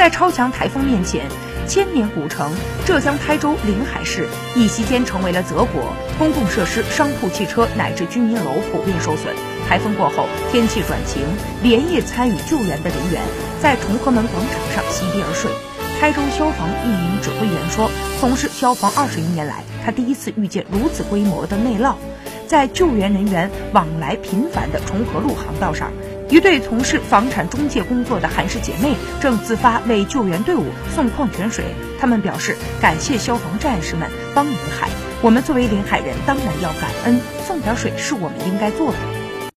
[0.00, 1.26] 在超强台风面前，
[1.68, 2.50] 千年古城
[2.86, 4.26] 浙江台州临海市
[4.56, 9.36] 一夕间成为了泽国，公共设施、商铺、汽车乃至居民楼普遍受损。
[9.68, 11.22] 台风过后，天气转晴，
[11.62, 13.20] 连夜参与救援的人员
[13.60, 15.52] 在重合门广场上席地而睡。
[16.00, 21.92] 台州消防一名指挥员说：“从事消防二十余年来，他第一次遇见如此规模的内涝。”
[22.46, 25.92] 在救援人员往来频繁的重合路航道上，
[26.28, 30.64] 一对从事房产中介工作的韩氏姐妹正自发为救援队伍
[30.94, 31.64] 送矿泉水。
[32.00, 34.88] 他们表示感谢消防战士们帮临海，
[35.22, 39.19] 我们作为临海人当然要感恩，送点水是我们应该做的。